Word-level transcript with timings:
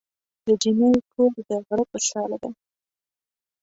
د 0.45 0.47
جینۍ 0.61 0.91
کور 1.11 1.31
د 1.49 1.51
غره 1.65 1.83
په 1.91 1.97
سر 2.07 2.29
دی. 2.41 2.51